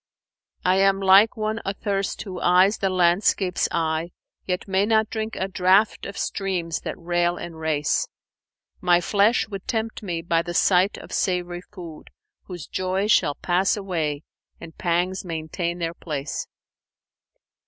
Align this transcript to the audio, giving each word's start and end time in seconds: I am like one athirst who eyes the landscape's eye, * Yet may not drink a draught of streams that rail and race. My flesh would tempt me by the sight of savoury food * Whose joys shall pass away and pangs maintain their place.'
I 0.65 0.77
am 0.77 0.99
like 0.99 1.37
one 1.37 1.61
athirst 1.63 2.23
who 2.23 2.41
eyes 2.41 2.79
the 2.79 2.89
landscape's 2.89 3.67
eye, 3.71 4.13
* 4.27 4.45
Yet 4.47 4.67
may 4.67 4.83
not 4.83 5.11
drink 5.11 5.35
a 5.35 5.47
draught 5.47 6.07
of 6.07 6.17
streams 6.17 6.79
that 6.81 6.97
rail 6.97 7.37
and 7.37 7.59
race. 7.59 8.07
My 8.79 8.99
flesh 8.99 9.47
would 9.49 9.67
tempt 9.67 10.01
me 10.01 10.23
by 10.23 10.41
the 10.41 10.55
sight 10.55 10.97
of 10.97 11.11
savoury 11.11 11.61
food 11.61 12.05
* 12.27 12.43
Whose 12.45 12.65
joys 12.65 13.11
shall 13.11 13.35
pass 13.35 13.77
away 13.77 14.23
and 14.59 14.75
pangs 14.75 15.23
maintain 15.23 15.77
their 15.77 15.93
place.' 15.93 16.47